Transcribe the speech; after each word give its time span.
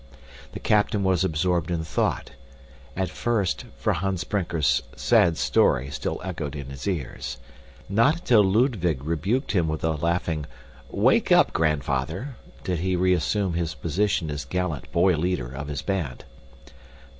The 0.53 0.59
captain 0.59 1.03
was 1.03 1.23
absorbed 1.23 1.69
in 1.69 1.83
thought, 1.83 2.31
at 2.95 3.11
first, 3.11 3.65
for 3.77 3.93
Hans 3.93 4.23
Brinker's 4.23 4.81
sad 4.95 5.37
story 5.37 5.91
still 5.91 6.19
echoed 6.23 6.55
in 6.55 6.71
his 6.71 6.87
ears. 6.87 7.37
Not 7.87 8.15
until 8.15 8.43
Ludwig 8.43 9.03
rebuked 9.03 9.51
him 9.51 9.67
with 9.67 9.83
a 9.83 9.91
laughing 9.91 10.47
"Wake 10.89 11.31
up, 11.31 11.53
grandfather!" 11.53 12.35
did 12.63 12.79
he 12.79 12.95
reassume 12.95 13.53
his 13.53 13.75
position 13.75 14.31
as 14.31 14.43
gallant 14.43 14.91
boy 14.91 15.15
leader 15.17 15.53
of 15.53 15.67
his 15.67 15.83
band. 15.83 16.25